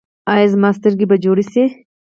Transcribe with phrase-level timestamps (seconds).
[0.31, 1.63] ایا زما سترګې به جوړې شي؟